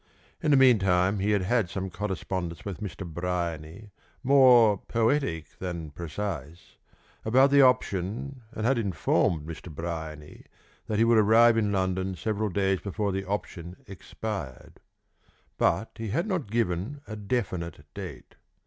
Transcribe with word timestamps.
In 0.41 0.49
the 0.49 0.57
meantime 0.57 1.19
he 1.19 1.29
had 1.29 1.43
had 1.43 1.69
some 1.69 1.91
correspondence 1.91 2.65
with 2.65 2.79
Mr. 2.81 3.05
Bryany, 3.05 3.91
more 4.23 4.79
poetic 4.87 5.59
than 5.59 5.91
precise, 5.91 6.77
about 7.23 7.51
the 7.51 7.61
option, 7.61 8.41
and 8.51 8.65
had 8.65 8.79
informed 8.79 9.45
Mr. 9.47 9.71
Bryany 9.71 10.45
that 10.87 10.97
he 10.97 11.03
would 11.03 11.19
arrive 11.19 11.55
in 11.55 11.71
London 11.71 12.15
several 12.15 12.49
days 12.49 12.79
before 12.79 13.11
the 13.11 13.25
option 13.25 13.75
expired. 13.85 14.79
But 15.59 15.91
he 15.99 16.07
had 16.07 16.25
not 16.25 16.49
given 16.49 17.01
a 17.07 17.15
definite 17.15 17.85
date. 17.93 18.37